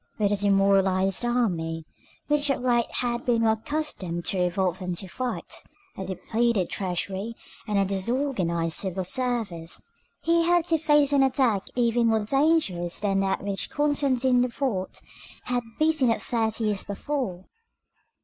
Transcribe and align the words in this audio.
With 0.17 0.31
a 0.31 0.35
demoralized 0.35 1.23
army, 1.23 1.85
which 2.25 2.49
of 2.49 2.63
late 2.63 2.89
had 2.91 3.23
been 3.23 3.43
more 3.43 3.51
accustomed 3.51 4.25
to 4.25 4.39
revolt 4.39 4.79
than 4.79 4.95
to 4.95 5.07
fight, 5.07 5.61
a 5.95 6.03
depleted 6.07 6.71
treasury, 6.71 7.35
and 7.67 7.77
a 7.77 7.85
disorganized 7.85 8.73
civil 8.79 9.03
service, 9.03 9.83
he 10.23 10.41
had 10.43 10.65
to 10.69 10.79
face 10.79 11.13
an 11.13 11.21
attack 11.21 11.67
even 11.75 12.07
more 12.07 12.25
dangerous 12.25 12.99
than 12.99 13.19
that 13.19 13.43
which 13.43 13.69
Constantine 13.69 14.43
IV. 14.43 14.59
had 15.43 15.61
beaten 15.77 16.09
off 16.09 16.23
thirty 16.23 16.63
years 16.63 16.83
before. 16.83 17.45